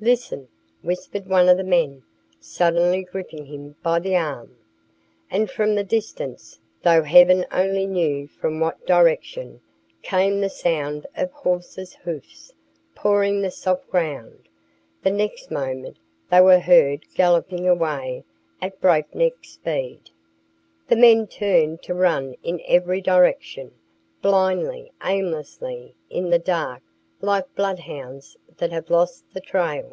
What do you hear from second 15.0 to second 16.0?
the next moment